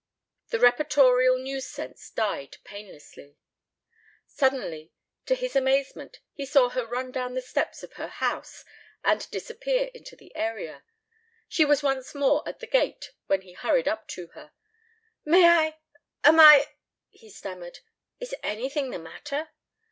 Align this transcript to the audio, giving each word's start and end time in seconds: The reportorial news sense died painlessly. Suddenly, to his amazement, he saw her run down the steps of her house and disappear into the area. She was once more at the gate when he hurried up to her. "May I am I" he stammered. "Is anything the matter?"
The 0.49 0.57
reportorial 0.57 1.37
news 1.39 1.67
sense 1.67 2.09
died 2.09 2.57
painlessly. 2.63 3.37
Suddenly, 4.25 4.91
to 5.27 5.35
his 5.35 5.55
amazement, 5.55 6.21
he 6.33 6.43
saw 6.43 6.69
her 6.69 6.87
run 6.87 7.11
down 7.11 7.35
the 7.35 7.39
steps 7.43 7.83
of 7.83 7.93
her 7.93 8.07
house 8.07 8.65
and 9.03 9.29
disappear 9.29 9.91
into 9.93 10.15
the 10.15 10.35
area. 10.35 10.83
She 11.47 11.65
was 11.65 11.83
once 11.83 12.15
more 12.15 12.41
at 12.49 12.61
the 12.61 12.65
gate 12.65 13.11
when 13.27 13.41
he 13.41 13.53
hurried 13.53 13.87
up 13.87 14.07
to 14.17 14.29
her. 14.29 14.53
"May 15.23 15.47
I 15.47 15.77
am 16.23 16.39
I" 16.39 16.69
he 17.11 17.29
stammered. 17.29 17.81
"Is 18.19 18.33
anything 18.41 18.89
the 18.89 18.97
matter?" 18.97 19.49